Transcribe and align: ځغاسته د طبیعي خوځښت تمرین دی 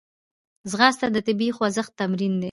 ځغاسته 0.71 1.07
د 1.11 1.17
طبیعي 1.27 1.51
خوځښت 1.57 1.91
تمرین 1.99 2.31
دی 2.35 2.39